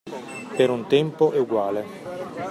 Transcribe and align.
Per 0.53 0.71
un 0.71 0.87
tempo 0.87 1.31
eguale 1.31 1.85